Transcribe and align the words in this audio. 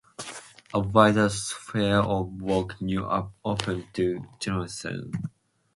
A 0.73 0.79
wider 0.79 1.29
sphere 1.29 1.99
of 1.99 2.41
work 2.41 2.81
now 2.81 3.33
opened 3.45 3.83
to 3.93 4.25
Gneisenau. 4.39 5.13